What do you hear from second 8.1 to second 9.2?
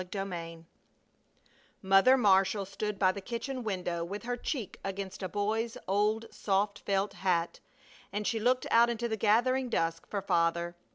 and she looked out into the